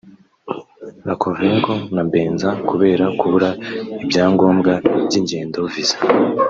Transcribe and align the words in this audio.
Iakovenko 1.07 1.71
na 1.93 2.01
Mbenza 2.07 2.49
kubera 2.69 3.05
kubura 3.19 3.49
ibyangombwa 4.03 4.73
by’ingendo 5.05 5.59
(Visa) 5.73 5.97